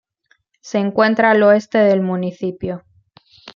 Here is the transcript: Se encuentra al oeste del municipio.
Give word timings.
Se 0.61 0.79
encuentra 0.79 1.29
al 1.29 1.43
oeste 1.43 1.77
del 1.77 2.01
municipio. 2.01 2.83